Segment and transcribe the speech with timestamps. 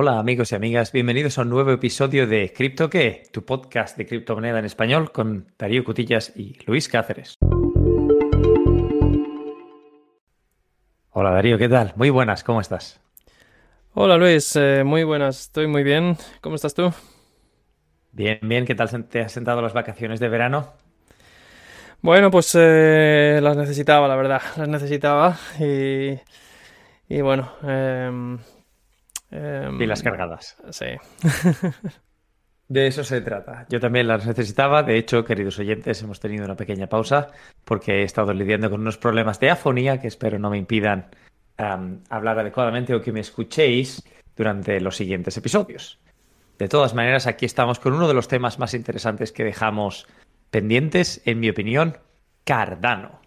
[0.00, 4.06] Hola amigos y amigas, bienvenidos a un nuevo episodio de Cripto qué, tu podcast de
[4.06, 7.34] criptomoneda en español con Darío Cutillas y Luis Cáceres.
[11.10, 11.94] Hola Darío, ¿qué tal?
[11.96, 13.00] Muy buenas, ¿cómo estás?
[13.92, 16.16] Hola Luis, eh, muy buenas, estoy muy bien.
[16.42, 16.92] ¿Cómo estás tú?
[18.12, 20.74] Bien, bien, ¿qué tal te has sentado las vacaciones de verano?
[22.02, 26.20] Bueno, pues eh, las necesitaba, la verdad, las necesitaba y,
[27.08, 28.38] y bueno, eh,
[29.30, 30.56] y las cargadas.
[30.70, 30.86] Sí.
[32.68, 33.66] De eso se trata.
[33.70, 34.82] Yo también las necesitaba.
[34.82, 37.28] De hecho, queridos oyentes, hemos tenido una pequeña pausa
[37.64, 41.06] porque he estado lidiando con unos problemas de afonía que espero no me impidan
[41.56, 44.04] hablar adecuadamente o que me escuchéis
[44.36, 45.98] durante los siguientes episodios.
[46.58, 50.06] De todas maneras, aquí estamos con uno de los temas más interesantes que dejamos
[50.50, 51.98] pendientes, en mi opinión,
[52.44, 53.20] Cardano.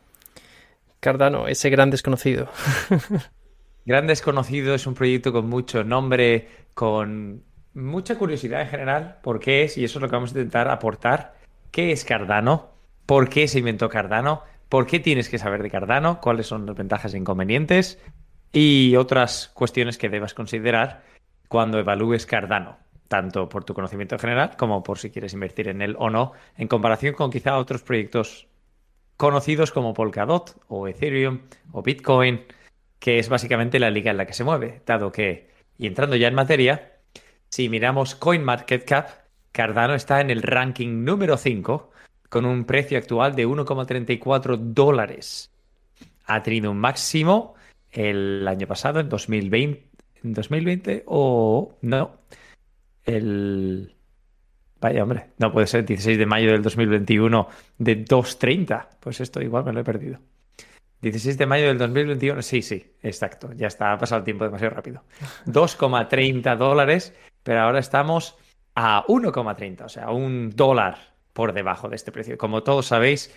[0.99, 2.49] Cardano, ese gran desconocido.
[3.85, 9.63] gran desconocido es un proyecto con mucho nombre, con mucha curiosidad en general por qué
[9.63, 11.35] es, y eso es lo que vamos a intentar aportar.
[11.71, 12.71] ¿Qué es Cardano?
[13.05, 14.43] ¿Por qué se inventó Cardano?
[14.69, 16.21] ¿Por qué tienes que saber de Cardano?
[16.21, 17.99] ¿Cuáles son las ventajas e inconvenientes?
[18.53, 21.03] Y otras cuestiones que debas considerar
[21.47, 25.95] cuando evalúes Cardano, tanto por tu conocimiento general como por si quieres invertir en él
[25.99, 28.47] o no, en comparación con quizá otros proyectos
[29.17, 32.41] conocidos como Polkadot o Ethereum o Bitcoin,
[33.01, 36.27] que es básicamente la liga en la que se mueve, dado que, y entrando ya
[36.27, 36.99] en materia,
[37.49, 39.09] si miramos CoinMarketCap,
[39.51, 41.91] Cardano está en el ranking número 5
[42.29, 45.51] con un precio actual de 1,34 dólares.
[46.25, 47.55] Ha tenido un máximo
[47.89, 49.89] el año pasado, en 2020,
[50.23, 52.19] en 2020 o no,
[53.03, 53.95] el...
[54.79, 57.47] Vaya, hombre, no puede ser 16 de mayo del 2021
[57.79, 58.87] de 2.30.
[58.99, 60.19] Pues esto igual me lo he perdido.
[61.01, 64.75] 16 de mayo del 2021, sí, sí, exacto, ya está, ha pasado el tiempo demasiado
[64.75, 65.03] rápido.
[65.47, 68.37] 2,30 dólares pero ahora estamos
[68.75, 70.97] a 1,30, o sea, un dólar
[71.33, 72.37] por debajo de este precio.
[72.37, 73.35] Como todos sabéis,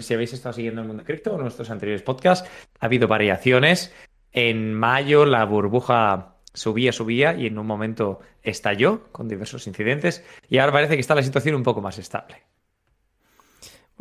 [0.00, 2.48] si habéis estado siguiendo el mundo cripto en nuestros anteriores podcasts,
[2.80, 3.94] ha habido variaciones.
[4.32, 10.58] En mayo la burbuja subía, subía y en un momento estalló con diversos incidentes y
[10.58, 12.42] ahora parece que está la situación un poco más estable.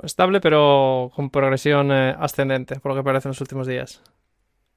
[0.04, 4.02] Estable, pero con progresión eh, ascendente, por lo que parece en los últimos días.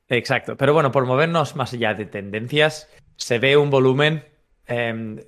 [0.09, 4.25] Exacto, pero bueno, por movernos más allá de tendencias, se ve un volumen
[4.69, 5.19] Em,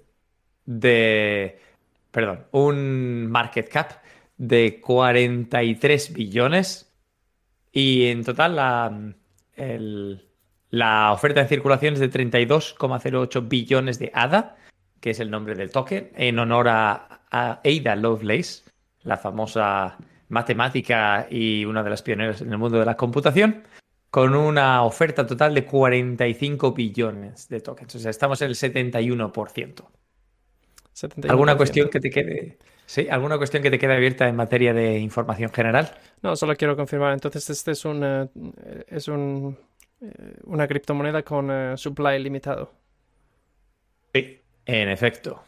[0.66, 1.58] de,
[2.10, 3.92] perdón, un market cap
[4.36, 6.94] de 43 billones
[7.72, 9.14] y en total la,
[10.70, 14.56] la oferta en circulación es de 32,08 billones de ADA,
[15.00, 18.64] que es el nombre del token, en honor a, a Ada Lovelace,
[19.02, 19.96] la famosa
[20.28, 23.64] matemática y una de las pioneras en el mundo de la computación
[24.10, 27.94] con una oferta total de 45 billones de tokens.
[27.94, 29.84] O sea, estamos en el 71%.
[31.28, 32.58] ¿Alguna cuestión que te quede?
[32.84, 35.96] Sí, ¿alguna cuestión que te quede abierta en materia de información general?
[36.22, 37.12] No, solo quiero confirmar.
[37.12, 38.28] Entonces, este es un eh,
[38.88, 39.56] es un,
[40.00, 42.72] eh, una criptomoneda con eh, supply limitado.
[44.12, 45.40] Sí, en efecto.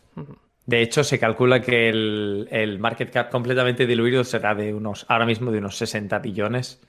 [0.66, 5.26] De hecho, se calcula que el, el, market cap completamente diluido será de unos, ahora
[5.26, 6.80] mismo de unos 60 billones.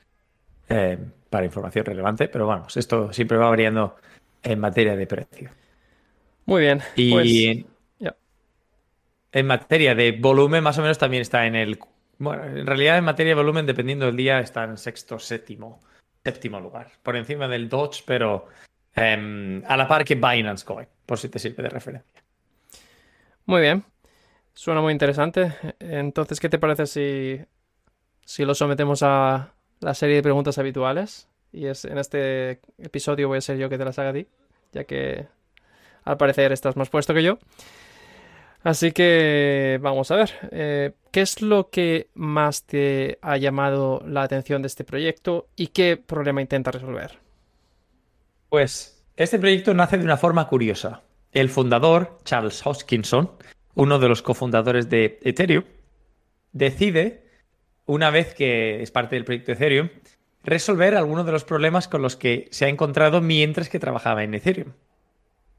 [0.69, 0.97] Eh,
[1.29, 3.95] para información relevante, pero vamos, esto siempre va variando
[4.43, 5.49] en materia de precio.
[6.45, 6.81] Muy bien.
[6.95, 8.13] Y pues,
[9.31, 11.79] en materia de volumen, más o menos también está en el.
[12.19, 15.81] Bueno, en realidad en materia de volumen, dependiendo del día, está en sexto, séptimo,
[16.23, 16.91] séptimo lugar.
[17.01, 18.47] Por encima del Dodge, pero
[18.95, 22.12] em, a la par que Binance Coin, por si te sirve de referencia.
[23.45, 23.83] Muy bien.
[24.53, 25.53] Suena muy interesante.
[25.79, 27.41] Entonces, ¿qué te parece si,
[28.25, 31.27] si lo sometemos a, la serie de preguntas habituales.
[31.51, 34.27] Y es en este episodio voy a ser yo que te las haga a ti,
[34.71, 35.27] ya que
[36.03, 37.37] al parecer estás más puesto que yo.
[38.63, 44.23] Así que vamos a ver, eh, ¿qué es lo que más te ha llamado la
[44.23, 47.19] atención de este proyecto y qué problema intenta resolver?
[48.49, 51.01] Pues este proyecto nace de una forma curiosa.
[51.33, 53.31] El fundador, Charles Hoskinson,
[53.75, 55.63] uno de los cofundadores de Ethereum,
[56.51, 57.23] decide
[57.85, 59.89] una vez que es parte del proyecto Ethereum,
[60.43, 64.33] resolver algunos de los problemas con los que se ha encontrado mientras que trabajaba en
[64.33, 64.73] Ethereum.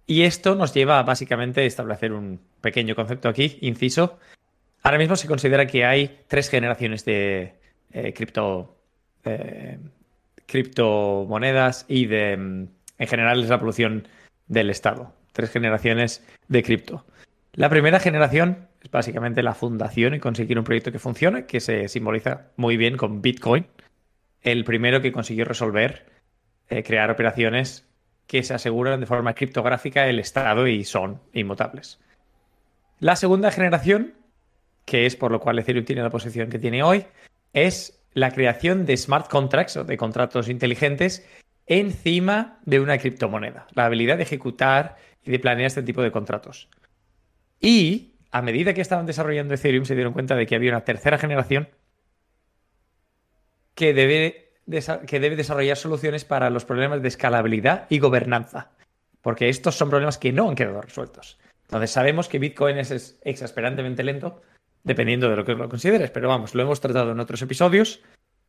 [0.06, 4.18] Y esto nos lleva a básicamente establecer un pequeño concepto aquí, inciso.
[4.82, 7.54] Ahora mismo se considera que hay tres generaciones de
[7.92, 8.76] eh, cripto,
[9.24, 9.78] eh,
[10.46, 14.06] criptomonedas y de, mm, en general, es la evolución
[14.46, 15.12] del Estado.
[15.34, 17.04] Tres generaciones de cripto.
[17.54, 21.88] La primera generación es básicamente la fundación y conseguir un proyecto que funcione, que se
[21.88, 23.66] simboliza muy bien con Bitcoin.
[24.42, 26.06] El primero que consiguió resolver,
[26.68, 27.84] eh, crear operaciones
[28.28, 31.98] que se aseguran de forma criptográfica el estado y son inmutables.
[33.00, 34.14] La segunda generación,
[34.84, 37.06] que es por lo cual Ethereum tiene la posición que tiene hoy,
[37.52, 41.26] es la creación de smart contracts o de contratos inteligentes
[41.66, 43.66] encima de una criptomoneda.
[43.74, 46.68] La habilidad de ejecutar y de planear este tipo de contratos.
[47.60, 51.18] Y a medida que estaban desarrollando Ethereum se dieron cuenta de que había una tercera
[51.18, 51.68] generación
[53.74, 54.52] que debe,
[55.06, 58.70] que debe desarrollar soluciones para los problemas de escalabilidad y gobernanza.
[59.22, 61.38] Porque estos son problemas que no han quedado resueltos.
[61.62, 64.42] Entonces sabemos que Bitcoin es exasperantemente lento,
[64.82, 68.02] dependiendo de lo que lo consideres, pero vamos, lo hemos tratado en otros episodios,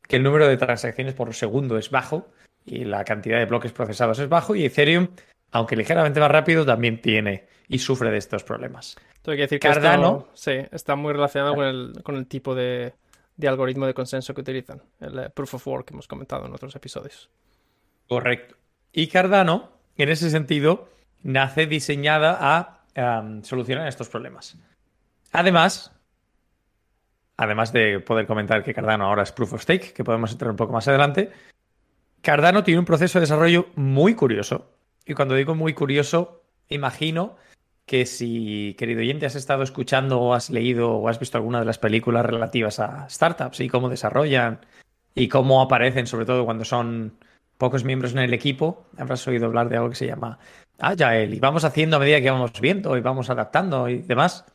[0.08, 2.28] que el número de transacciones por segundo es bajo
[2.66, 5.08] y la cantidad de bloques procesados es bajo y Ethereum,
[5.52, 8.96] aunque ligeramente más rápido, también tiene y sufre de estos problemas.
[9.22, 12.94] Tengo que decir que Cardano, sí, está muy relacionado con el, con el tipo de,
[13.38, 16.54] de algoritmo de consenso que utilizan, el eh, proof of work que hemos comentado en
[16.54, 17.30] otros episodios.
[18.08, 18.56] Correcto.
[18.92, 20.90] Y Cardano, en ese sentido,
[21.24, 22.72] nace diseñada a
[23.44, 24.58] solucionar estos problemas.
[25.34, 25.92] Además,
[27.36, 30.58] además de poder comentar que Cardano ahora es proof of stake, que podemos entrar un
[30.58, 31.32] poco más adelante,
[32.22, 34.75] Cardano tiene un proceso de desarrollo muy curioso.
[35.06, 37.36] Y cuando digo muy curioso, imagino
[37.86, 41.66] que si, querido oyente, has estado escuchando o has leído o has visto alguna de
[41.66, 44.66] las películas relativas a startups y cómo desarrollan
[45.14, 47.18] y cómo aparecen, sobre todo cuando son
[47.58, 50.40] pocos miembros en el equipo, habrás oído hablar de algo que se llama
[50.80, 54.46] Agile y vamos haciendo a medida que vamos viendo y vamos adaptando y demás.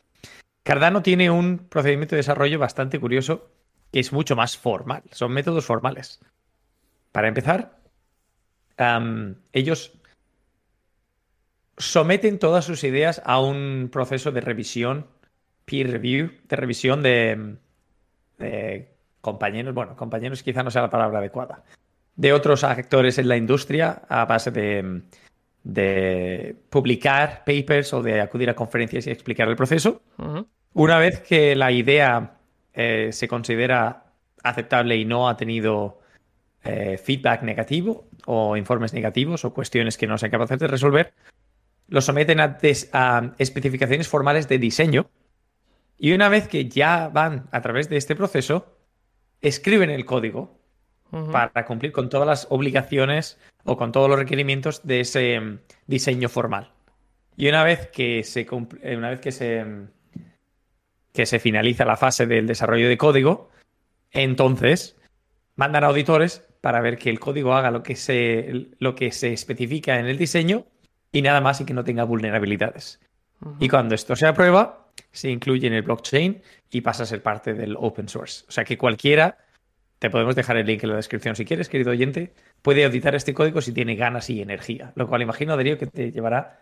[0.63, 3.49] Cardano tiene un procedimiento de desarrollo bastante curioso
[3.93, 6.21] que es mucho más formal, son métodos formales.
[7.13, 7.79] Para empezar,
[9.53, 9.93] ellos
[11.77, 15.07] someten todas sus ideas a un proceso de revisión,
[15.65, 17.57] peer review, de revisión de,
[19.21, 21.65] compañeros, bueno, compañeros quizá no sea la palabra adecuada,
[22.17, 25.03] de otros actores en la industria a base de,
[26.71, 30.03] publicar papers o de acudir a conferencias y explicar el proceso.
[30.73, 32.39] Una vez que la idea
[32.73, 34.05] eh, se considera
[34.43, 36.01] aceptable y no ha tenido
[36.63, 41.15] eh, feedback negativo o informes negativos o cuestiones que no sean capaces de resolver,
[41.91, 45.11] lo someten a, especificaciones formales de diseño
[45.99, 48.79] y una vez que ya van a través de este proceso,
[49.43, 50.59] escriben el código
[51.33, 55.59] para cumplir con todas las obligaciones o con todos los requerimientos de ese mm,
[55.89, 56.71] diseño formal.
[57.37, 58.47] Y una vez que se
[58.83, 59.89] eh, una vez que se mm,
[61.13, 63.51] que se finaliza la fase del desarrollo de código,
[64.13, 64.97] entonces
[65.57, 69.33] mandan a auditores para ver que el código haga lo que se, lo que se
[69.33, 70.67] especifica en el diseño
[71.13, 73.01] y nada más y que no tenga vulnerabilidades.
[73.59, 77.55] Y cuando esto se aprueba, se incluye en el blockchain y pasa a ser parte
[77.55, 78.45] del open source.
[78.49, 79.39] O sea que cualquiera,
[79.99, 83.35] te podemos dejar el link en la descripción si quieres, querido oyente, puede auditar este
[83.35, 84.93] código si tiene ganas y energía.
[84.95, 86.59] Lo cual imagino, Darío, que te llevará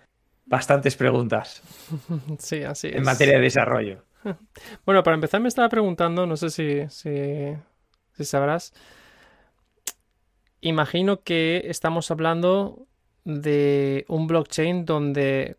[0.46, 1.62] bastantes preguntas.
[2.38, 4.04] Sí, así En materia de desarrollo.
[4.84, 7.54] Bueno, para empezar me estaba preguntando, no sé si, si,
[8.12, 8.74] si sabrás,
[10.60, 12.88] imagino que estamos hablando
[13.24, 15.56] de un blockchain donde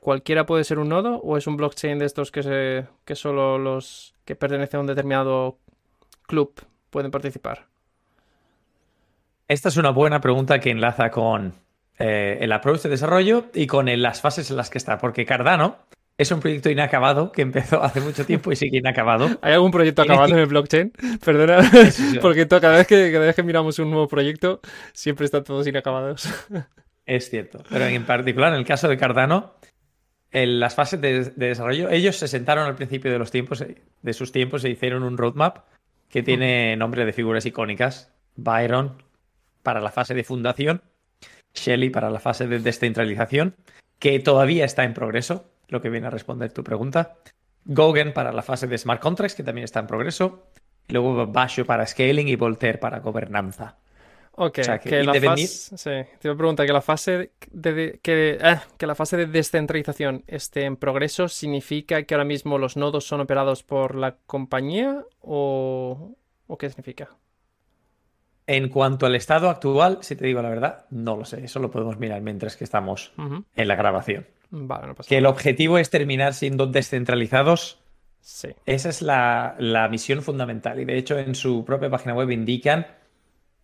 [0.00, 3.58] cualquiera puede ser un nodo o es un blockchain de estos que, se, que solo
[3.58, 5.58] los que pertenecen a un determinado
[6.26, 6.52] club
[6.90, 7.66] pueden participar?
[9.48, 11.54] Esta es una buena pregunta que enlaza con
[11.98, 15.76] eh, el approach de desarrollo y con las fases en las que está, porque Cardano
[16.18, 19.28] es un proyecto inacabado que empezó hace mucho tiempo y sigue inacabado.
[19.42, 20.92] ¿Hay algún proyecto acabado en el blockchain?
[21.24, 21.70] Perdona,
[22.20, 24.60] porque cada vez, que, cada vez que miramos un nuevo proyecto
[24.92, 26.28] siempre están todos inacabados.
[27.06, 29.54] Es cierto, pero en particular en el caso de Cardano,
[30.30, 34.12] en las fases de, desarrollo, ellos se sentaron al principio de los tiempos, eh, de
[34.12, 35.58] sus tiempos, e hicieron un roadmap
[36.08, 38.12] que tiene nombre de figuras icónicas.
[38.36, 39.02] Byron
[39.62, 40.82] para la fase de fundación,
[41.54, 43.56] Shelly para la fase de descentralización,
[43.98, 47.16] que todavía está en progreso, lo que viene a responder tu pregunta.
[47.64, 50.48] Gogen para la fase de smart contracts, que también está en progreso.
[50.88, 53.76] luego Basho para scaling y Voltaire para gobernanza.
[54.34, 58.60] Ok, que, la fase, sí, te voy a preguntar que la fase de, que, eh,
[58.78, 63.20] que, la fase de descentralización esté en progreso significa que ahora mismo los nodos son
[63.20, 67.10] operados por la compañía o, o qué significa?
[68.46, 71.44] En cuanto al estado actual, si te digo la verdad, no lo sé.
[71.44, 73.12] Eso lo podemos mirar mientras que estamos
[73.54, 74.26] en la grabación.
[74.50, 77.80] Vale, no pasa que el objetivo es terminar siendo descentralizados.
[78.20, 78.48] Sí.
[78.66, 80.80] Esa es la, la misión fundamental.
[80.80, 82.86] Y de hecho, en su propia página web indican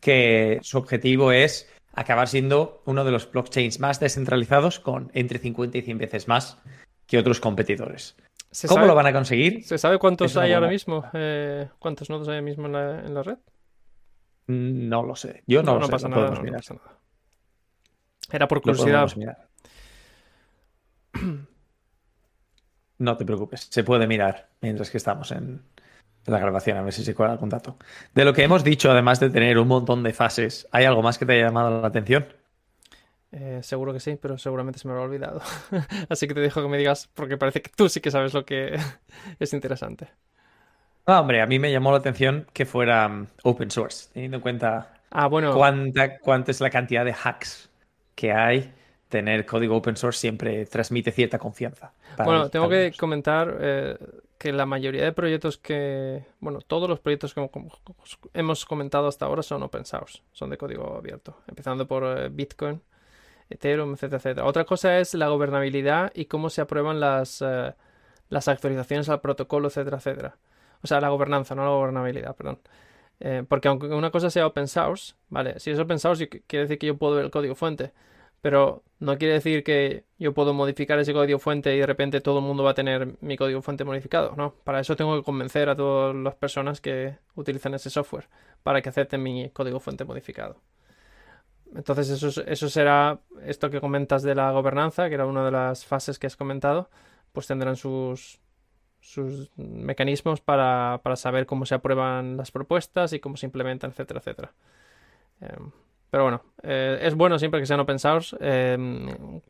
[0.01, 5.79] que su objetivo es acabar siendo uno de los blockchains más descentralizados con entre 50
[5.79, 6.59] y 100 veces más
[7.07, 8.17] que otros competidores.
[8.69, 9.65] ¿Cómo lo van a conseguir?
[9.65, 11.05] ¿Se sabe cuántos hay ahora mismo?
[11.13, 13.39] Eh, ¿Cuántos nodos hay ahora mismo en la, red?
[14.47, 15.43] Mm, no lo sé.
[15.47, 15.93] Yo no, lo sé.
[15.93, 16.41] Pasa nada,
[18.33, 19.09] Era por curiosidad.
[23.01, 25.63] No te preocupes, se puede mirar mientras que estamos en
[26.27, 27.77] la grabación, a ver si se cuela algún dato.
[28.15, 31.19] De lo que hemos dicho, además de tener un montón de fases, ¿hay algo más
[31.19, 32.27] que te haya llamado la atención?
[33.33, 35.41] Eh, seguro que sí, pero seguramente se me lo ha olvidado.
[36.09, 38.45] Así que te dejo que me digas, porque parece que tú sí que sabes lo
[38.45, 38.79] que
[39.39, 40.09] es interesante.
[41.07, 44.43] Ah, hombre, a mí me llamó la atención que fuera um, open source, teniendo en
[44.43, 47.71] cuenta Ah, bueno, cuánta, cuánta es la cantidad de hacks
[48.15, 48.73] que hay.
[49.09, 51.93] Tener código open source siempre transmite cierta confianza.
[52.23, 53.97] bueno, tengo que comentar eh,
[54.39, 57.51] que la mayoría de proyectos que, bueno, todos los proyectos que
[58.35, 62.81] hemos- comentado hasta ahora son open source, son de código abierto, empezando por eh, Bitcoin,
[63.51, 64.47] Ethereum, etcétera, etcétera.
[64.47, 67.75] Otra cosa es la gobernabilidad y cómo se aprueban las, eh,
[68.29, 70.37] las actualizaciones al protocolo, etcétera, etcétera.
[70.83, 72.61] O sea, la gobernanza, no la gobernabilidad, perdón.
[73.21, 75.59] Eh, porque aunque una cosa sea open source, ¿vale?
[75.59, 77.93] Si es open source, quiere decir que yo puedo ver el código fuente.
[78.41, 82.39] Pero no quiere decir que yo puedo modificar ese código fuente y de repente todo
[82.39, 84.35] el mundo va a tener mi código fuente modificado.
[84.37, 88.29] No, para eso tengo que convencer a todas las personas que utilizan ese software
[88.63, 90.61] para que acepten mi código fuente modificado.
[91.75, 95.51] Entonces eso, es- eso será esto que comentas de la gobernanza, que era una de
[95.51, 96.89] las fases que has comentado,
[97.33, 98.41] pues tendrán sus,
[99.01, 104.21] sus mecanismos para, para saber cómo se aprueban las propuestas y cómo se implementan, etcétera,
[104.21, 104.55] etcétera.
[105.41, 105.73] Em,
[106.11, 108.37] pero bueno, eh, es bueno siempre que sean open source.
[108.41, 109.41] em,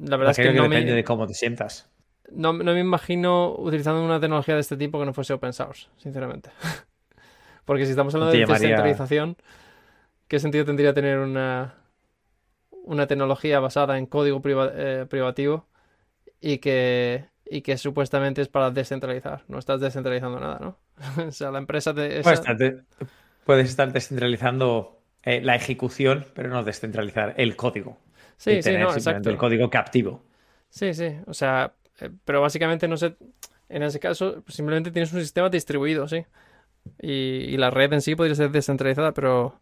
[0.00, 1.88] la verdad es que no depende me, de cómo te sientas.
[2.30, 5.88] no, no me imagino utilizando una tecnología de este tipo que no fuese open source,
[5.96, 6.50] sinceramente.
[7.64, 9.36] Porque si estamos hablando te de descentralización,
[10.28, 11.74] ¿qué sentido tendría tener una,
[12.84, 15.66] una tecnología basada en código priva- eh, privativo
[16.40, 19.44] y que, y que supuestamente es para descentralizar?
[19.48, 20.78] No estás descentralizando nada, ¿no?
[21.28, 22.82] O sea, la empresa esa- de-
[23.48, 27.96] puedes estar descentralizando eh, la ejecución, pero no descentralizar el código.
[28.36, 29.30] Sí, y sí, tener no, simplemente exacto.
[29.30, 30.22] el código captivo.
[30.68, 33.16] Sí, sí, o sea, eh, pero básicamente no sé,
[33.70, 36.26] en ese caso simplemente tienes un sistema distribuido, sí.
[37.00, 39.58] Y, y la red en sí podría ser descentralizada, pero,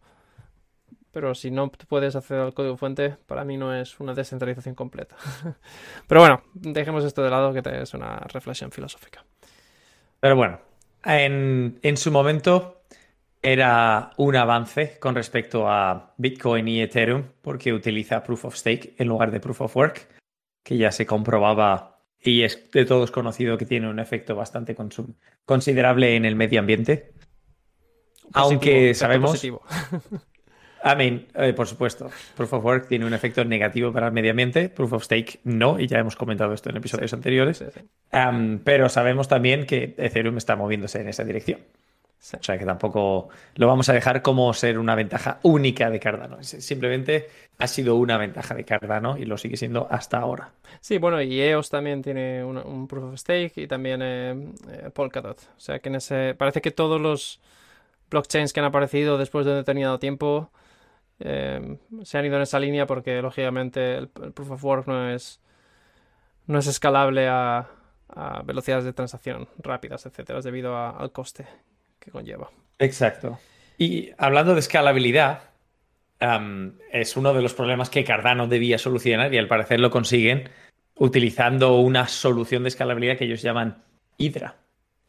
[1.12, 5.14] pero si no puedes acceder al código fuente, para mí no es una descentralización completa.
[6.08, 9.24] Pero bueno, dejemos esto de lado, que es una reflexión filosófica.
[10.18, 10.58] Pero bueno,
[11.04, 12.75] en, en su momento
[13.46, 19.06] era un avance con respecto a Bitcoin y Ethereum, porque utiliza Proof of Stake en
[19.06, 20.08] lugar de Proof of Work,
[20.64, 24.76] que ya se comprobaba y es de todos conocido que tiene un efecto bastante
[25.44, 27.12] considerable en el medio ambiente.
[28.32, 30.24] Aunque Positivo, sabemos-.
[30.84, 34.32] I mean, eh, por supuesto, Proof of Work tiene un efecto negativo para el medio
[34.32, 37.58] ambiente, Proof of Stake no, y ya hemos comentado esto en episodios anteriores.
[37.58, 41.60] Sí, sí, Am, pero sabemos también que Ethereum está moviéndose en esa dirección.
[42.34, 46.42] O sea que tampoco lo vamos a dejar como ser una ventaja única de Cardano.
[46.42, 47.28] Simplemente
[47.58, 50.52] ha sido una ventaja de Cardano y lo sigue siendo hasta ahora.
[50.80, 54.90] Sí, bueno, y EOS también tiene un, un proof of stake y también eh, eh,
[54.92, 55.38] Polkadot.
[55.56, 57.40] O sea que en ese parece que todos los
[58.10, 60.50] blockchains que han aparecido después de un determinado tiempo
[61.20, 65.10] eh, se han ido en esa línea porque lógicamente el, el proof of work no
[65.10, 65.40] es
[66.46, 67.68] no es escalable a,
[68.08, 71.46] a velocidades de transacción rápidas, etcétera, debido a- al coste
[72.06, 72.50] que conlleva.
[72.78, 73.38] Exacto.
[73.76, 75.50] Y hablando de escalabilidad,
[76.92, 80.48] es uno de los problemas que Cardano debía solucionar y al parecer lo consiguen
[80.98, 83.82] utilizando una solución de escalabilidad que ellos llaman
[84.16, 84.56] Hydra,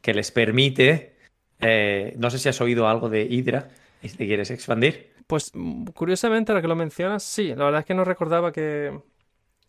[0.02, 1.16] que les permite,
[1.62, 3.70] eh, no sé si has oído algo de Hydra
[4.02, 5.14] y si te quieres expandir.
[5.28, 9.00] Pues mm, curiosamente, ahora que lo mencionas, sí, la verdad es que no recordaba que,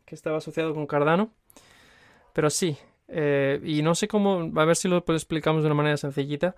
[0.04, 1.30] que estaba asociado con Cardano,
[2.32, 5.76] pero sí, eh, y no sé cómo, a ver si lo pues, explicamos de una
[5.76, 6.56] manera sencillita.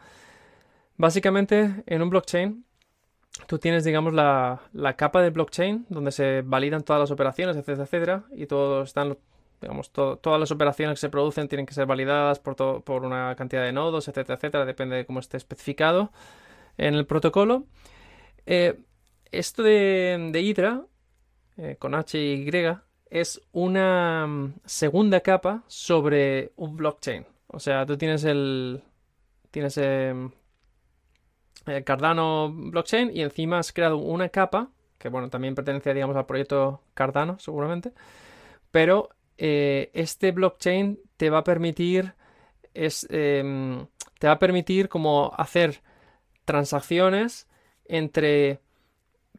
[1.01, 2.65] Básicamente, en un blockchain,
[3.47, 7.85] tú tienes, digamos, la, la capa del blockchain donde se validan todas las operaciones, etcétera,
[7.85, 9.17] etcétera, y todos están,
[9.63, 13.35] digamos, to- todas las operaciones que se producen tienen que ser validadas por, por una
[13.37, 16.13] cantidad de nodos, etcétera, etcétera, depende de cómo esté especificado
[16.79, 17.65] en el protocolo.
[18.47, 18.81] Eh,
[19.33, 20.83] esto de, de Hydra,
[21.57, 22.53] eh, con H y Y,
[23.11, 27.27] es una mm, segunda capa sobre un blockchain.
[27.49, 28.83] O sea, tú tienes el.
[29.51, 30.31] Tienes em,
[31.67, 36.27] el Cardano blockchain y encima has creado una capa, que bueno, también pertenece, digamos, al
[36.27, 37.93] proyecto Cardano, seguramente.
[38.71, 42.15] Pero eh, este blockchain te va a permitir.
[42.75, 43.87] Es, em,
[44.19, 45.83] te va a permitir como hacer
[46.45, 47.49] transacciones
[47.87, 48.61] entre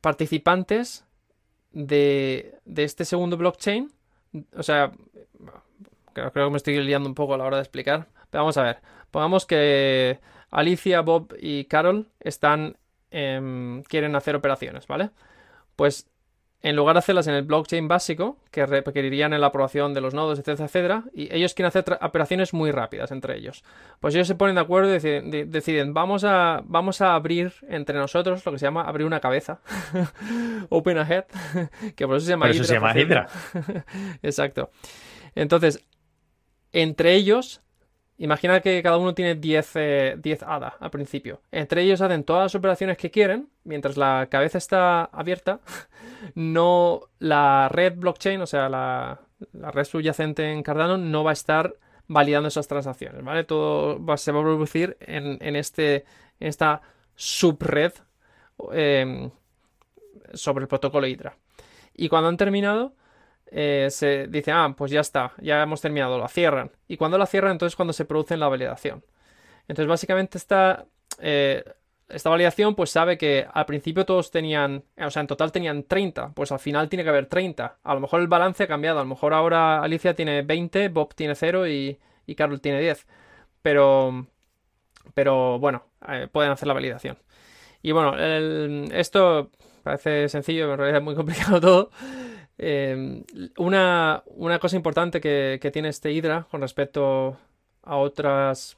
[0.02, 1.06] participantes
[1.72, 3.92] de, de este segundo blockchain.
[4.58, 4.92] O sea,
[6.14, 8.08] creo, creo que me estoy liando un poco a la hora de explicar.
[8.30, 8.82] Pero vamos a ver.
[9.12, 10.20] Pongamos que
[10.52, 12.78] Alicia, Bob y Carol están
[13.10, 15.10] em, quieren hacer operaciones, ¿vale?
[15.76, 16.12] Pues
[16.64, 20.38] en lugar de hacerlas en el blockchain básico, que requerirían la aprobación de los nodos,
[20.38, 23.64] etcétera, etcétera, y ellos quieren hacer operaciones muy rápidas entre ellos.
[24.00, 25.00] Pues ellos se ponen de acuerdo y
[25.46, 29.62] deciden, vamos, a, vamos a abrir entre nosotros lo que se llama abrir una cabeza,
[30.70, 31.26] open a head,
[31.96, 32.56] que por eso se llama Hydra.
[32.56, 33.28] Eso se llama Hydra.
[34.22, 34.70] Exacto.
[35.34, 35.84] Entonces,
[36.74, 37.62] entre ellos
[38.22, 41.42] Imagina que cada uno tiene 10, eh, al principio.
[41.52, 45.60] Entre ellos hacen todas las operaciones que quieren, mientras la cabeza está abierta.
[46.36, 49.20] No, la red blockchain, o sea, la,
[49.54, 51.74] red subyacente en Cardano, no va a estar
[52.08, 53.44] validando esas transacciones, ¿vale?
[53.44, 56.06] Todo se va a producir en, este,
[56.40, 56.84] en esta
[57.16, 57.92] subred
[58.72, 59.32] em,
[60.34, 61.36] sobre el protocolo Hydra.
[61.96, 62.94] Y cuando han terminado,
[63.52, 66.72] eh, se dice, ah, pues ya está, ya hemos terminado, la cierran.
[66.88, 69.04] Y cuando la cierran, entonces cuando se produce la validación.
[69.68, 70.86] Entonces, básicamente esta,
[71.20, 71.64] eh,
[72.10, 76.32] esta validación, pues sabe que al principio todos tenían, o sea, en total tenían 30,
[76.34, 77.80] pues al final tiene que haber 30.
[77.84, 81.14] A lo mejor el balance ha cambiado, a lo mejor ahora Alicia tiene 20, Bob
[81.14, 83.06] tiene 0 y, y Carol tiene 10.
[83.62, 84.28] Pero,
[85.14, 87.18] pero bueno, eh, pueden hacer la validación.
[87.82, 88.16] Y bueno,
[88.94, 89.50] esto
[89.84, 91.92] parece sencillo, en realidad es muy complicado todo.
[92.58, 93.24] Em,
[93.58, 94.24] una,
[94.60, 97.38] cosa importante que, tiene este Hydra con respecto
[97.84, 98.78] a otras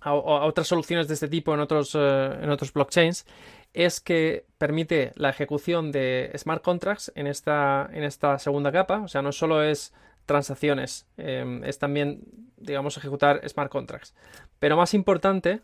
[0.00, 3.26] a, otras soluciones de este tipo en otros, eh, en otros blockchains
[3.74, 9.00] es que permite la ejecución de smart contracts en esta, en esta segunda capa.
[9.00, 9.92] O sea, no solo es
[10.26, 12.22] transacciones, em, es también,
[12.56, 14.14] digamos, ejecutar smart contracts.
[14.58, 15.62] Pero más importante,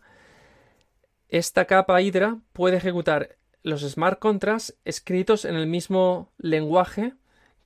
[1.29, 7.13] esta capa Hydra puede ejecutar los smart contracts escritos en el mismo lenguaje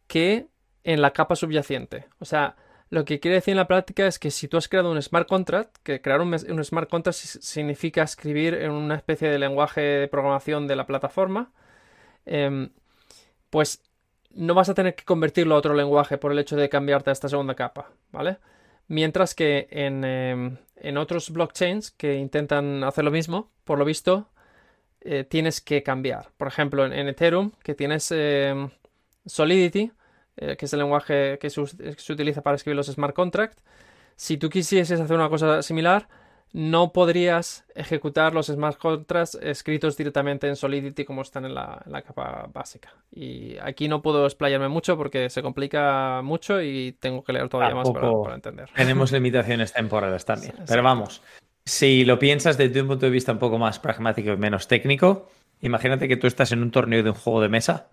[0.07, 0.47] que
[0.85, 2.05] en la capa subyacente.
[2.19, 2.55] O sea,
[2.89, 5.27] lo que quiere decir en la práctica es que si tú has creado un smart
[5.27, 10.67] contract, que crear un, smart contract significa escribir en una especie de lenguaje de programación
[10.67, 11.51] de la plataforma,
[12.25, 12.69] em,
[13.49, 13.83] pues
[14.31, 17.13] no vas a tener que convertirlo a otro lenguaje por el hecho de cambiarte a
[17.13, 18.37] esta segunda capa, ¿vale?
[18.87, 24.29] Mientras que en, em, en otros blockchains que intentan hacer lo mismo, por lo visto,
[25.01, 26.27] eh, tienes que cambiar.
[26.37, 28.69] Por ejemplo, en, Ethereum, que tienes eh,
[29.25, 29.91] Solidity,
[30.37, 33.63] eh, que es el lenguaje que se, utiliza para escribir los smart contracts,
[34.15, 36.09] si tú quisieses hacer una cosa similar,
[36.51, 42.49] no podrías ejecutar los smart contracts escritos directamente en Solidity como están en la, capa
[42.51, 42.93] básica.
[43.11, 47.75] Y aquí no puedo explayarme mucho porque se complica mucho y tengo que leer todavía
[47.75, 48.69] más para, entender.
[48.75, 50.55] Tenemos limitaciones temporales también.
[50.67, 51.21] Pero vamos,
[51.69, 55.29] si lo piensas desde un punto de vista un poco más pragmático y menos técnico,
[55.61, 57.89] imagínate que tú estás en un torneo de un juego de mesa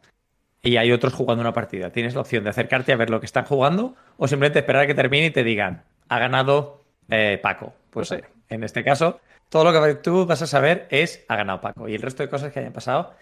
[0.63, 1.91] y hay otros jugando una partida.
[1.91, 4.87] Tienes la opción de acercarte a ver lo que están jugando o simplemente esperar a
[4.87, 7.75] que termine y te digan, ha ganado eh, Paco.
[7.91, 8.15] Pues
[8.49, 11.87] en este caso, todo lo que tú vas a saber es, ha ganado Paco.
[11.87, 13.15] Y el resto de cosas que hayan pasado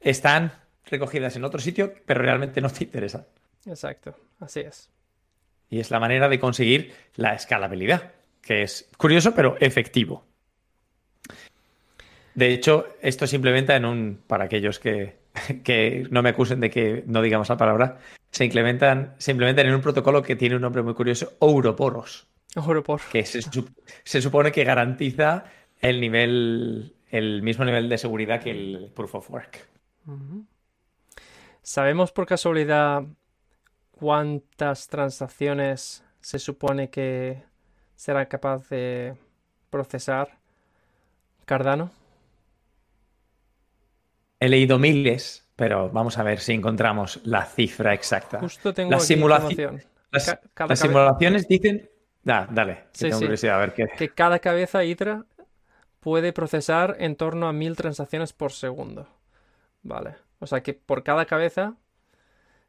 [0.00, 0.52] están
[0.86, 3.26] recogidas en otro sitio, pero realmente no te interesan.
[3.66, 4.90] Exacto, así es.
[5.68, 8.12] Y es la manera de conseguir la escalabilidad
[8.48, 10.24] que es curioso pero efectivo.
[12.34, 17.04] De hecho, esto se implementa en un, para aquellos que, no me acusen de que
[17.06, 17.98] no digamos la palabra,
[18.30, 22.26] se implementan, se implementan en un protocolo que tiene un nombre muy curioso, Ouroporos.
[22.56, 23.04] Ouroporos.
[23.12, 25.44] Que se, supone que garantiza
[25.82, 29.68] el nivel, el mismo nivel de seguridad que el Proof of Work.
[31.60, 33.02] ¿Sabemos por casualidad
[33.90, 37.46] cuántas transacciones se supone que
[37.98, 39.14] será capaz de
[39.70, 40.38] procesar
[41.44, 41.90] Cardano?
[44.38, 48.38] He leído miles, pero vamos a ver si encontramos la cifra exacta.
[48.38, 49.88] Justo tengo las, simulaciones.
[50.12, 51.90] las, simulaciones dicen.
[52.22, 53.88] dale, que sí, A ver qué.
[53.96, 55.24] Que cada cabeza Hydra
[55.98, 59.08] puede procesar en torno a mil transacciones por segundo.
[59.82, 60.14] Vale.
[60.38, 61.74] O sea que por cada cabeza.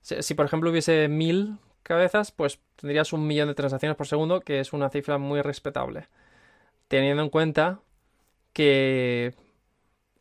[0.01, 4.59] si por ejemplo hubiese mil cabezas, pues tendrías un millón de transacciones por segundo, que
[4.59, 6.07] es una cifra muy respetable.
[6.87, 7.79] Teniendo en cuenta
[8.53, 9.33] que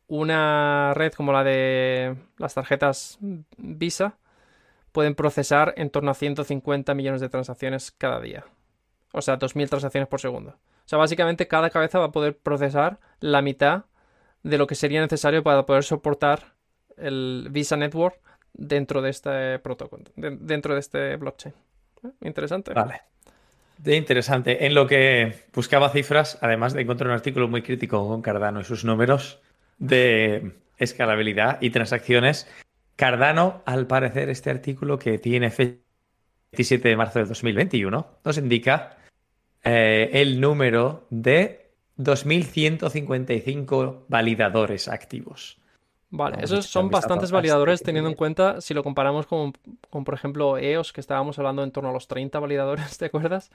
[0.07, 3.19] una red como la de las tarjetas
[3.57, 4.19] Visa
[4.93, 8.45] pueden procesar en torno a 150 millones de transacciones cada día.
[9.13, 10.51] O sea, 2.000 transacciones por segundo.
[10.51, 13.85] O sea, básicamente cada cabeza va a poder procesar la mitad
[14.43, 16.55] de lo que sería necesario para poder soportar
[16.97, 18.21] el Visa Network
[18.53, 21.55] dentro de este protocolo, dentro de este blockchain.
[22.05, 22.09] ¿Eh?
[22.23, 22.73] Interesante.
[22.73, 23.03] Vale.
[23.79, 24.67] De interesante.
[24.67, 28.65] En lo que buscaba cifras, además de encontrar un artículo muy crítico con Cardano y
[28.65, 29.41] sus números
[29.79, 32.49] de escalabilidad y transacciones,
[32.97, 35.79] Cardano, al parecer, este artículo que tiene fecha
[36.53, 38.97] 27 de marzo de 2021, nos indica
[39.63, 45.58] eh, el número de 2.155 validadores activos.
[46.11, 50.93] Vale, esos son bastantes validadores teniendo en cuenta si lo comparamos con, por ejemplo, EOS,
[50.93, 53.51] que estábamos hablando en torno a los 30 validadores, ¿te acuerdas?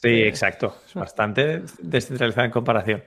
[0.00, 0.76] Sí, eh, exacto.
[0.94, 3.02] Bastante descentralizada en comparación.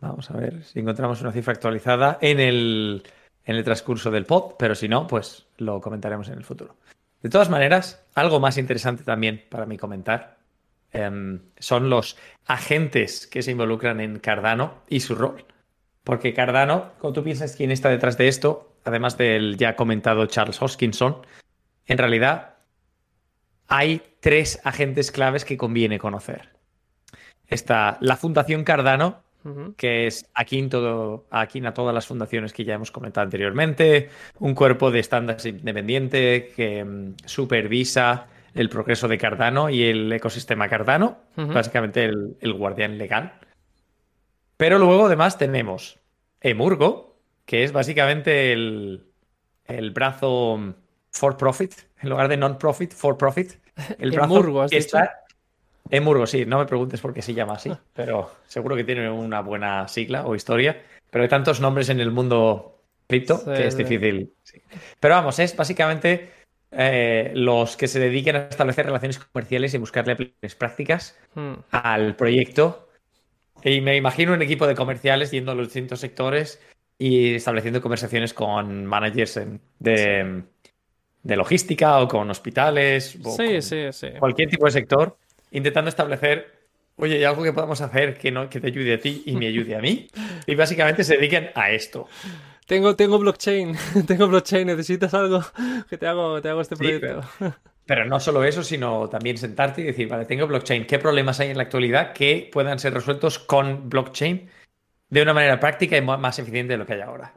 [0.00, 3.02] Vamos a ver si encontramos una cifra actualizada en el,
[3.44, 6.76] en el transcurso del pod, pero si no, pues lo comentaremos en el futuro.
[7.22, 10.38] De todas maneras, algo más interesante también para mí comentar
[10.92, 15.44] em, son los agentes que se involucran en Cardano y su rol.
[16.04, 20.60] Porque Cardano, cuando tú piensas quién está detrás de esto, además del ya comentado Charles
[20.60, 21.18] Hoskinson,
[21.86, 22.54] en realidad
[23.68, 26.50] hay tres agentes claves que conviene conocer.
[27.46, 29.22] Está la Fundación Cardano,
[29.76, 34.54] que es aquí todo, aquí a todas las fundaciones que ya hemos comentado anteriormente, un
[34.54, 41.18] cuerpo de estándares independiente que mm, supervisa el progreso de Cardano y el ecosistema Cardano,
[41.36, 43.32] básicamente el, guardián legal.
[44.60, 45.98] Pero luego además tenemos
[46.42, 49.06] Emurgo, que es básicamente el,
[49.64, 50.74] el brazo
[51.10, 53.54] for profit, en lugar de non-profit, for profit.
[53.98, 55.24] El brazo que está,
[55.88, 59.40] Emurgo, sí, no me preguntes por qué se llama así, pero seguro que tiene una
[59.40, 60.82] buena sigla o historia.
[61.08, 64.34] Pero hay tantos nombres en el mundo cripto que es difícil.
[65.00, 66.28] Pero vamos, es básicamente
[66.70, 71.54] eh, los que se dediquen a establecer relaciones comerciales y buscarle prácticas hmm.
[71.70, 72.89] al proyecto.
[73.64, 76.60] Y me imagino un equipo de comerciales yendo a los distintos sectores
[76.98, 79.40] y estableciendo conversaciones con managers
[79.78, 80.42] de,
[81.24, 83.18] logística o con hospitales.
[83.24, 84.08] O sí, sí, sí.
[84.18, 85.16] Cualquier tipo de sector
[85.52, 86.46] intentando establecer,
[86.96, 89.46] oye, ¿hay algo que podamos hacer que, no, que te ayude a ti y me
[89.46, 90.08] ayude a mí?
[90.46, 92.08] Y básicamente se dediquen a esto.
[92.66, 95.44] Tengo, tengo blockchain, tengo blockchain, necesitas algo
[95.90, 97.22] que te hago, te hago este proyecto.
[97.38, 97.54] pero,
[98.04, 101.56] no solo eso, sino también sentarte y decir, vale, tengo blockchain, ¿qué problemas hay en
[101.56, 104.48] la actualidad que puedan ser resueltos con blockchain
[105.08, 107.34] de una manera práctica y más eficiente de lo que hay ahora?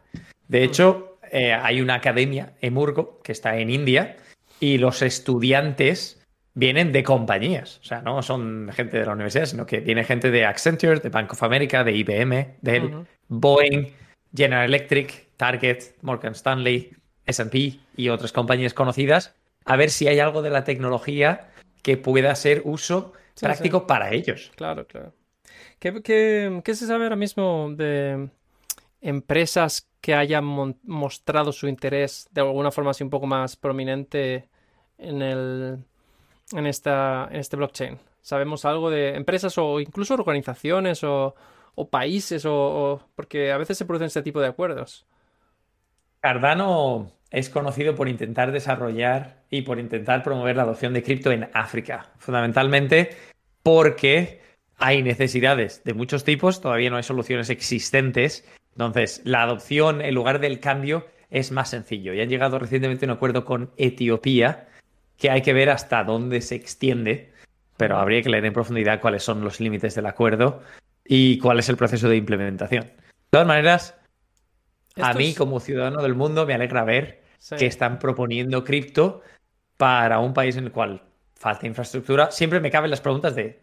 [0.47, 0.63] De mm.
[0.63, 4.17] hecho, eh, hay una academia, Emurgo, que está en India,
[4.59, 7.79] y los estudiantes vienen de compañías.
[7.81, 11.09] O sea, no son gente de la universidad, sino que viene gente de Accenture, de
[11.09, 13.87] Bank of America, de IBM, de Boeing,
[14.35, 16.91] General Electric, Target, Morgan Stanley,
[17.25, 21.49] SP y otras compañías conocidas, a ver si hay algo de la tecnología
[21.81, 24.51] que pueda ser uso práctico para ellos.
[24.55, 25.13] Claro, claro.
[25.79, 26.01] ¿Qué,
[26.63, 28.29] qué se sabe ahora mismo de
[29.01, 30.45] empresas que hayan
[30.83, 34.49] mostrado su interés de alguna forma así un poco más prominente
[34.97, 35.79] en el
[36.53, 37.99] en, esta, en este blockchain?
[38.21, 41.35] ¿Sabemos algo de empresas o incluso organizaciones o,
[41.89, 42.45] países?
[42.45, 45.05] O, porque a veces se producen este tipo de acuerdos.
[46.21, 51.49] Cardano es conocido por intentar desarrollar y por intentar promover la adopción de cripto en
[51.53, 53.09] África, fundamentalmente
[53.63, 54.39] porque
[54.77, 60.39] hay necesidades de muchos tipos, todavía no hay soluciones existentes, entonces la adopción en lugar
[60.39, 62.13] del cambio es más sencillo.
[62.13, 64.67] Y han llegado recientemente a un acuerdo con Etiopía
[65.17, 67.31] que hay que ver hasta dónde se extiende,
[67.77, 70.61] pero habría que leer en profundidad cuáles son los límites del acuerdo
[71.03, 72.83] y cuál es el proceso de implementación.
[72.83, 73.95] De todas maneras,
[75.01, 77.22] a mí como ciudadano del mundo me alegra ver
[77.57, 79.21] que están proponiendo cripto
[79.77, 81.03] para un país en el cual
[81.35, 82.31] falta infraestructura.
[82.31, 83.61] Siempre me caben las preguntas de,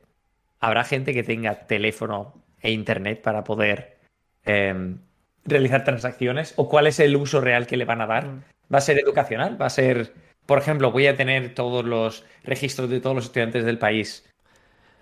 [0.58, 3.98] ¿habrá gente que tenga teléfono e internet para poder
[4.44, 4.98] em,
[5.44, 6.52] realizar transacciones?
[6.56, 8.26] ¿O cuál es el uso real que le van a dar?
[8.26, 8.42] Mm.
[8.72, 9.60] ¿Va a ser educacional?
[9.60, 10.12] ¿Va a ser
[10.50, 14.28] por ejemplo, voy a tener todos los registros de todos los estudiantes del país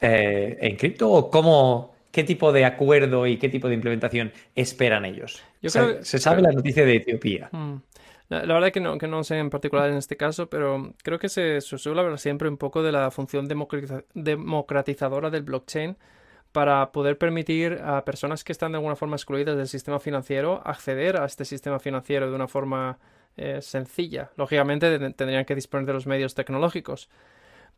[0.02, 5.06] eh, en cripto o cómo, qué tipo de acuerdo y qué tipo de implementación esperan
[5.06, 5.42] ellos.
[5.62, 7.48] se sabe la noticia de Etiopía.
[8.28, 11.30] La, verdad que no, que no sé en particular en este caso, pero creo que
[11.30, 13.48] se, suele hablar siempre un poco de la función
[14.14, 15.96] democratizadora del blockchain
[16.52, 21.16] para poder permitir a personas que están de alguna forma excluidas del sistema financiero acceder
[21.16, 22.98] a este sistema financiero de una forma
[23.36, 24.30] eh, sencilla.
[24.36, 27.08] Lógicamente tendrían que disponer de los medios tecnológicos.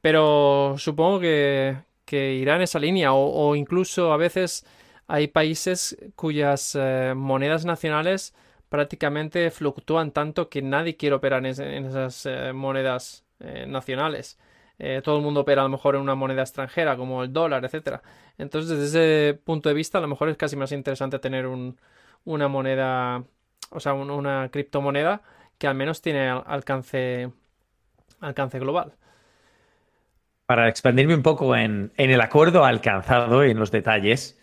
[0.01, 4.65] Pero supongo que, que irá en esa línea o, incluso a veces
[5.07, 8.35] hay países cuyas eh, monedas nacionales
[8.71, 13.25] prácticamente fluctúan tanto que nadie quiere operar en, esas eh, monedas
[13.67, 14.39] nacionales.
[15.03, 18.01] todo el mundo opera a lo mejor en una moneda extranjera como el dólar, etc.
[18.39, 21.47] Entonces desde ese punto de vista a lo mejor es casi más interesante tener
[22.25, 23.25] una moneda,
[23.71, 25.23] o sea, una criptomoneda
[25.61, 27.31] que al menos tiene alcance,
[28.21, 28.95] alcance global.
[30.47, 34.41] Para expandirme un poco en, el acuerdo alcanzado y en los detalles,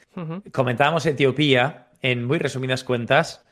[0.53, 3.46] comentábamos Etiopía, en muy resumidas cuentas,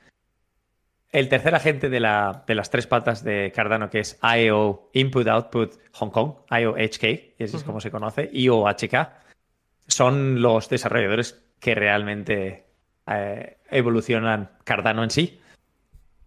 [1.15, 5.25] el tercer agente de, la, de, las tres patas de Cardano, que es IO Input
[5.25, 7.03] Output Hong Kong, IOHK,
[7.39, 9.11] y así es como se conoce, IOHK,
[9.87, 12.65] son los desarrolladores que realmente
[13.07, 15.39] eh, evolucionan Cardano en sí.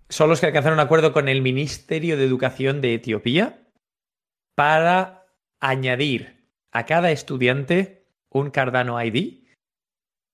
[0.08, 3.58] son los que alcanzaron un acuerdo con el Ministerio de Educación de Etiopía
[4.54, 5.26] para
[5.60, 9.44] añadir a cada estudiante un Cardano ID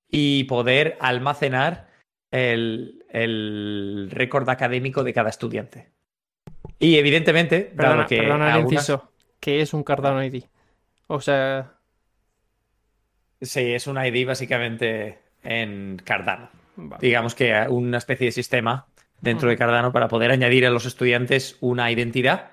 [0.08, 1.88] y poder almacenar
[2.30, 5.90] el, el récord académico de cada estudiante.
[6.78, 9.10] Y evidentemente, Perdona, dado que perdona el algunas- inciso.
[9.40, 10.44] ¿Qué es un Cardano ID?
[11.06, 11.70] O sea,
[13.40, 16.48] Sí, es un ID básicamente en Cardano.
[16.76, 17.00] vale.
[17.00, 18.86] Digamos que una especie de sistema
[19.20, 19.56] dentro de.
[19.56, 22.52] Cardano para poder añadir a los estudiantes una identidad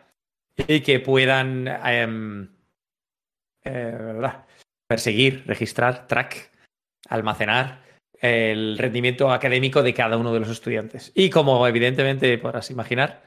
[0.67, 2.49] y que puedan em,
[3.63, 4.21] eh,
[4.87, 6.51] perseguir, registrar, track,
[7.07, 7.81] almacenar
[8.21, 11.11] el rendimiento académico de cada uno de los estudiantes.
[11.15, 13.23] Y como evidentemente podrás imaginar,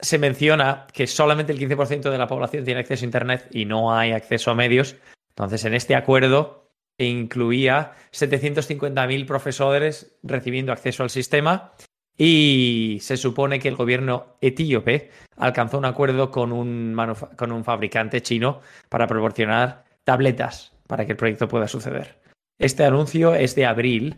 [0.00, 3.94] se menciona que solamente el 15% de la población tiene acceso a Internet y no
[3.94, 4.96] hay acceso a medios.
[5.30, 11.72] Entonces, en este acuerdo incluía 750.000 profesores recibiendo acceso al sistema
[12.16, 16.96] y se supone que el gobierno etíope alcanzó un acuerdo con un,
[17.36, 22.21] con un fabricante chino para proporcionar tabletas para que el proyecto pueda suceder.
[22.58, 24.16] Este anuncio es de abril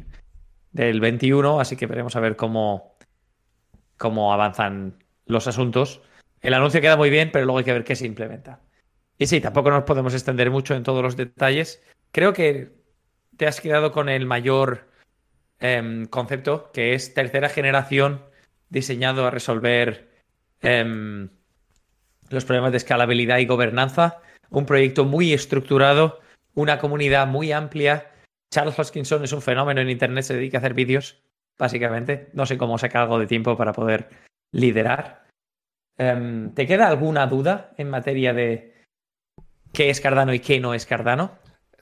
[0.73, 2.97] del 21, así que veremos a ver cómo,
[3.97, 6.03] cómo avanzan los asuntos.
[6.41, 8.61] El anuncio queda muy bien, pero luego hay que ver qué se implementa.
[9.17, 11.83] Y sí, tampoco nos podemos extender mucho en todos los detalles.
[12.13, 12.73] Creo que
[13.37, 14.89] te has quedado con el mayor
[15.61, 18.23] em, concepto, que es tercera generación
[18.69, 20.11] diseñado a resolver
[20.61, 21.29] em,
[22.29, 24.21] los problemas de escalabilidad y gobernanza.
[24.51, 26.21] Un proyecto muy estructurado,
[26.55, 28.11] una comunidad muy amplia.
[28.55, 31.21] Charles Hoskinson es un fenómeno en Internet, se dedica a hacer vídeos,
[31.59, 32.29] básicamente.
[32.35, 34.09] No sé cómo saca algo de tiempo para poder
[34.53, 35.25] liderar.
[35.99, 38.73] Em, ¿Te queda alguna duda en materia de
[39.73, 41.33] qué es Cardano y qué no es Cardano?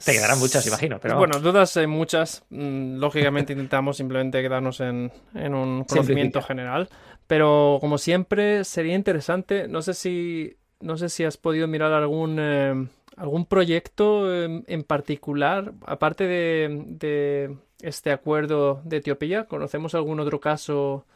[0.03, 2.45] Te quedarán muchas, imagino, pero Bueno, dudas hay muchas.
[2.49, 6.43] Mm, Lógicamente intentamos simplemente quedarnos en, en un conocimiento Simplifica.
[6.47, 6.89] general.
[7.27, 9.69] Pero como siempre, sería interesante.
[9.69, 10.57] No sé si.
[10.81, 12.39] No sé si has podido mirar algún.
[12.41, 15.73] eh, algún proyecto en, en particular.
[15.87, 19.47] Aparte de, de este acuerdo de Etiopía.
[19.47, 21.07] ¿Conocemos algún otro caso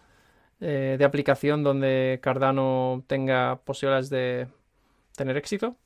[0.61, 4.49] eh, de aplicación donde Cardano tenga posibilidades de
[5.17, 5.77] tener éxito?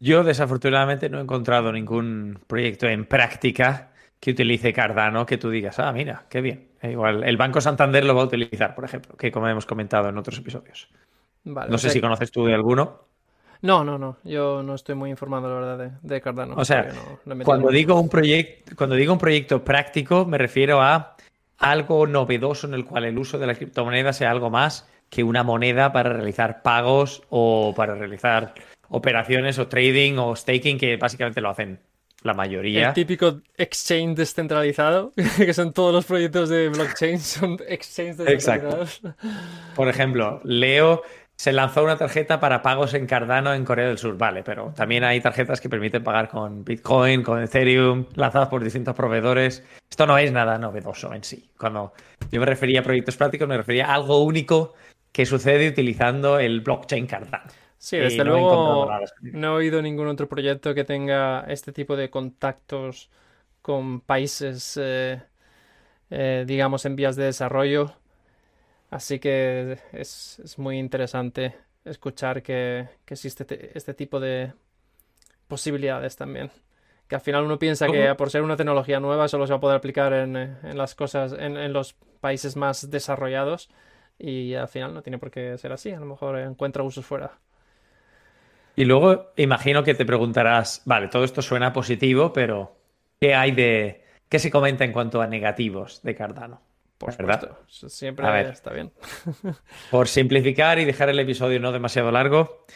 [0.00, 5.78] Yo desafortunadamente no he encontrado ningún proyecto en práctica que utilice Cardano que tú digas,
[5.78, 6.68] ah, mira, qué bien.
[6.80, 10.08] E igual, el Banco Santander lo va a utilizar, por ejemplo, que como hemos comentado
[10.08, 10.88] en otros episodios.
[11.44, 13.07] Vale, No sé sea si conoces tú de alguno.
[13.62, 14.16] No, no, no.
[14.24, 16.54] Yo no estoy muy informado, la verdad, de, de Cardano.
[16.56, 16.88] O sea,
[17.24, 21.16] no- no Cuando digo un proyecto, cuando digo un proyecto práctico, me refiero a
[21.58, 25.42] algo novedoso en el cual el uso de la criptomoneda sea algo más que una
[25.42, 28.54] moneda para realizar pagos o para realizar
[28.90, 31.80] operaciones o trading o staking, que básicamente lo hacen
[32.22, 32.88] la mayoría.
[32.88, 38.66] El típico exchange descentralizado, que son todos los proyectos de blockchain, son exchanges Exacto.
[38.76, 39.02] descentralizados.
[39.74, 41.02] Por ejemplo, Leo
[41.38, 45.04] se lanzó una tarjeta para pagos en Cardano en Corea del Sur, vale, pero también
[45.04, 49.62] hay tarjetas que permiten pagar con Bitcoin, con Ethereum, lanzadas por distintos proveedores.
[49.88, 51.48] Esto no es nada novedoso en sí.
[51.56, 51.92] Cuando
[52.32, 54.74] yo me refería a proyectos prácticos, me refería a algo único
[55.12, 57.52] que sucede utilizando el blockchain Cardano.
[57.78, 59.38] Sí, desde no he luego específico.
[59.38, 63.10] no he oído ningún otro proyecto que tenga este tipo de contactos
[63.62, 65.22] con países, eh,
[66.10, 67.94] eh, digamos, en vías de desarrollo.
[68.90, 74.54] Así que es, es muy interesante escuchar que, que existe te- este tipo de
[75.48, 76.50] posibilidades también.
[77.08, 79.60] Que al final uno piensa que por ser una tecnología nueva solo se va a
[79.60, 83.70] poder aplicar en, eh, en las cosas, en, en los países más desarrollados.
[84.18, 85.92] Y al final no tiene por qué ser así.
[85.92, 87.38] A lo mejor encuentra usos fuera.
[88.76, 92.76] Y luego imagino que te preguntarás, vale, todo esto suena positivo, pero
[93.20, 94.04] ¿qué hay de...
[94.28, 96.60] ¿Qué se comenta en cuanto a negativos de Cardano?
[96.98, 97.40] Por ¿Verdad?
[97.40, 97.88] supuesto.
[97.88, 98.46] Siempre A ver.
[98.46, 98.92] está bien.
[99.90, 102.66] Por simplificar y dejar el episodio no demasiado largo.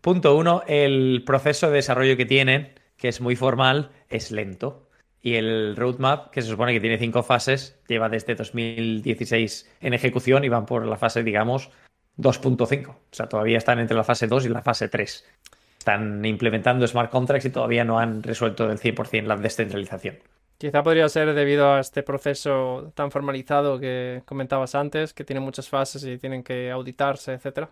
[0.00, 4.86] Punto uno, el proceso de desarrollo que tienen, que es muy formal, es lento.
[5.22, 10.44] Y el roadmap, que se supone que tiene cinco fases, lleva desde 2016 en ejecución
[10.44, 11.70] y van por la fase, digamos,
[12.18, 12.88] 2.5.
[12.88, 15.24] O sea, todavía están entre la fase 2 y la fase 3.
[15.78, 20.18] Están implementando smart contracts y todavía no han resuelto del 100% la descentralización.
[20.60, 25.70] Quizá podría ser debido a este proceso tan formalizado que comentabas antes, que tiene muchas
[25.70, 27.70] fases y tienen que auditarse, etcétera.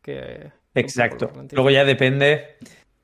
[0.00, 1.32] Que Exacto.
[1.50, 2.58] Luego ya depende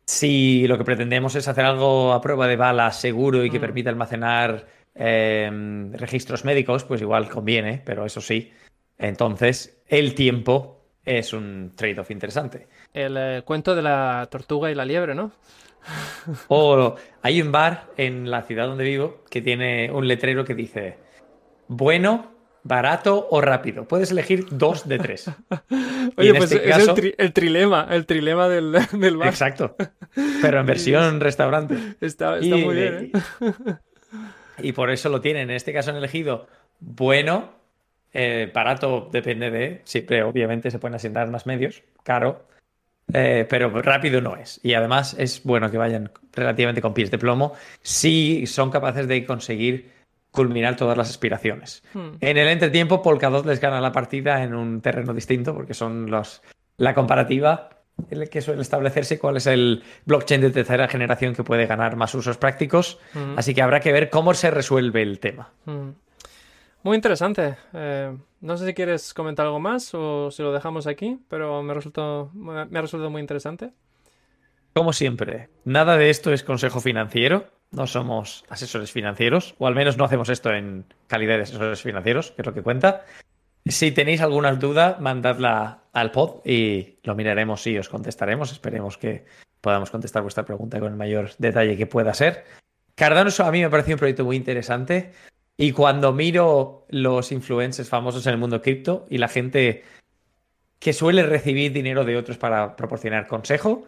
[0.07, 3.63] si lo que pretendemos es hacer algo a prueba de bala seguro y que Mm.
[3.63, 5.51] permita almacenar eh,
[5.95, 8.53] registros médicos, pues igual conviene, pero eso sí.
[8.97, 12.69] Entonces, el tiempo es un trade-off interesante.
[12.93, 15.33] El eh, cuento de la tortuga y la liebre, ¿no?
[16.49, 20.99] O hay un bar en la ciudad donde vivo que tiene un letrero que dice
[21.69, 23.87] bueno barato o rápido.
[23.87, 25.31] Puedes elegir dos de tres.
[26.17, 29.29] Oye, pues este es el, trilema, el trilema del, del bar.
[29.29, 29.77] Exacto.
[30.43, 31.77] Pero en versión restaurante.
[32.01, 33.13] Está, muy bien.
[33.13, 33.77] ¿eh?
[34.59, 35.51] Y, por eso lo tienen.
[35.51, 36.47] En este caso han elegido
[36.81, 37.51] bueno,
[38.13, 39.83] eh, barato depende de.
[39.85, 42.47] Siempre, obviamente, se pueden asignar más medios, caro.
[43.13, 44.61] Eh, pero rápido no es.
[44.63, 49.25] Y además es bueno que vayan relativamente con pies de plomo si son capaces de
[49.25, 49.93] conseguir
[50.31, 51.83] culminar todas las aspiraciones.
[51.93, 52.17] Hmm.
[52.21, 56.43] En el entretiempo, Polkadot les gana la partida en un terreno distinto, porque son los
[56.77, 57.71] la comparativa
[58.31, 62.37] que suele establecerse cuál es el blockchain de tercera generación que puede ganar más usos
[62.37, 62.99] prácticos.
[63.13, 63.39] Hmm.
[63.39, 65.53] Así que habrá que ver cómo se resuelve el tema.
[65.65, 65.91] Hmm.
[66.85, 67.57] Muy interesante.
[67.73, 71.73] Eh, no sé si quieres comentar algo más o si lo dejamos aquí, pero me,
[71.73, 73.73] resultó, me ha resultado muy interesante.
[74.75, 77.47] Como siempre, nada de esto es consejo financiero.
[77.71, 82.33] No somos asesores financieros, o al menos no hacemos esto en calidad de asesores financieros,
[82.33, 83.07] que es lo que cuenta.
[83.65, 88.53] Si tenéis alguna duda, mandadla al pod y lo miraremos y os contestaremos.
[88.53, 89.25] Esperemos que
[89.63, 92.45] podamos contestar vuestra pregunta con el mayor detalle que pueda ser.
[92.95, 95.13] Cardano a mí me parece un proyecto muy interesante
[95.57, 99.85] y cuando miro los influencers famosos en el mundo cripto y la gente
[100.79, 103.87] que suele recibir dinero de otros para proporcionar consejo,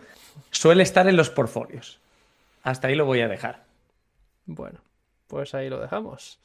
[0.50, 1.98] suele estar en los portfolios.
[2.62, 3.64] Hasta ahí lo voy a dejar.
[4.46, 4.80] Bueno,
[5.26, 6.38] pues ahí lo dejamos.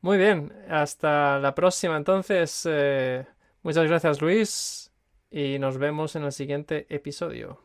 [0.00, 2.66] Muy bien, hasta la próxima entonces.
[2.68, 3.24] Eh,
[3.62, 4.90] muchas gracias Luis
[5.30, 7.60] y nos vemos en el siguiente episodio.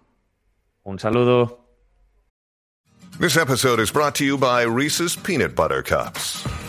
[0.84, 1.66] Un saludo.
[3.20, 6.46] This episode is brought to you by Reese's Peanut Butter Cups.